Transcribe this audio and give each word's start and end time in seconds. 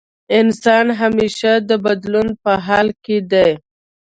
انسان 0.39 0.87
همېشه 0.99 1.51
د 1.69 1.71
بدلون 1.85 2.27
په 2.43 2.51
حال 2.65 2.87
کې 3.03 3.17
دی. 3.31 3.49